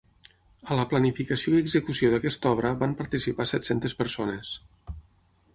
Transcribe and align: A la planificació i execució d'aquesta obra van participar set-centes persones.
A 0.67 0.77
la 0.79 0.85
planificació 0.93 1.53
i 1.53 1.59
execució 1.65 2.11
d'aquesta 2.15 2.55
obra 2.57 2.73
van 2.85 2.97
participar 3.03 3.49
set-centes 3.55 3.99
persones. 4.01 4.59